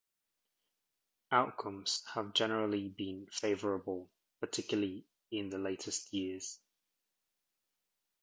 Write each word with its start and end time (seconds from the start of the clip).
Outcomes 1.31 2.01
have 2.15 2.33
generally 2.33 2.89
been 2.89 3.27
favorable, 3.31 4.09
particularly 4.39 5.05
in 5.29 5.49
the 5.51 5.59
latest 5.59 6.11
years. 6.11 6.57